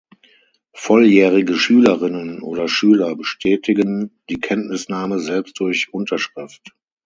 [0.73, 6.71] Volljährige Schülerinnen oder Schüler bestätigen die Kenntnisnahme selbst durch Unterschrift.